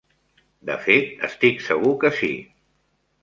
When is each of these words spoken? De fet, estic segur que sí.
De 0.69 0.77
fet, 0.85 1.11
estic 1.27 1.61
segur 1.67 1.93
que 2.05 2.13
sí. 2.21 2.31